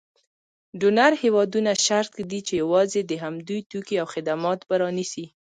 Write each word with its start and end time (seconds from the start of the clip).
ډونر 0.79 1.11
هېوادونه 1.23 1.71
شرط 1.85 2.11
ږدي 2.23 2.39
چې 2.47 2.53
یوازې 2.61 3.01
د 3.05 3.11
همدوی 3.23 3.59
توکي 3.69 3.95
او 4.01 4.07
خدمات 4.13 4.59
به 4.67 4.75
رانیسي. 4.83 5.25